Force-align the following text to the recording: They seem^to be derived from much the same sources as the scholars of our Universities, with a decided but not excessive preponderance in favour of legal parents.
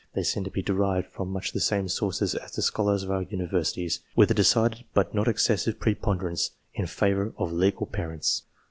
They 0.15 0.21
seem^to 0.23 0.51
be 0.51 0.63
derived 0.63 1.11
from 1.11 1.29
much 1.29 1.51
the 1.51 1.59
same 1.59 1.87
sources 1.87 2.33
as 2.33 2.53
the 2.53 2.63
scholars 2.63 3.03
of 3.03 3.11
our 3.11 3.21
Universities, 3.21 3.99
with 4.15 4.31
a 4.31 4.33
decided 4.33 4.83
but 4.95 5.13
not 5.13 5.27
excessive 5.27 5.79
preponderance 5.79 6.49
in 6.73 6.87
favour 6.87 7.33
of 7.37 7.51
legal 7.53 7.85
parents. 7.85 8.41